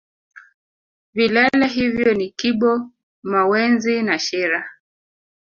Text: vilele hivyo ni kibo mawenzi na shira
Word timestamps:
vilele 1.13 1.67
hivyo 1.67 2.13
ni 2.13 2.29
kibo 2.29 2.89
mawenzi 3.23 4.01
na 4.03 4.19
shira 4.19 4.69